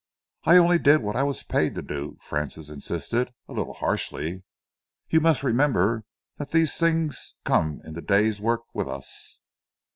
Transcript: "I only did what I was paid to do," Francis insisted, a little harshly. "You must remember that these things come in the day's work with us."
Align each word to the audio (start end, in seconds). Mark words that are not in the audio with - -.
"I 0.45 0.57
only 0.57 0.79
did 0.79 1.03
what 1.03 1.15
I 1.15 1.21
was 1.21 1.43
paid 1.43 1.75
to 1.75 1.83
do," 1.83 2.17
Francis 2.21 2.71
insisted, 2.71 3.31
a 3.47 3.53
little 3.53 3.75
harshly. 3.75 4.41
"You 5.11 5.21
must 5.21 5.43
remember 5.43 6.05
that 6.39 6.49
these 6.49 6.75
things 6.75 7.35
come 7.45 7.81
in 7.85 7.93
the 7.93 8.01
day's 8.01 8.41
work 8.41 8.61
with 8.73 8.87
us." 8.87 9.43